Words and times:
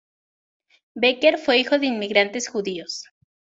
Becker 0.95 1.37
fue 1.37 1.59
hijo 1.59 1.77
de 1.77 1.85
inmigrantes 1.85 2.49
judíos. 2.49 3.03